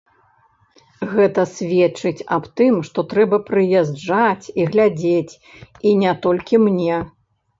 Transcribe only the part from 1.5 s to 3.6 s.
сведчыць аб тым, што трэба